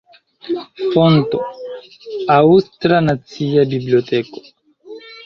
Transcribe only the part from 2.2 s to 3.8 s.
Aŭstra Nacia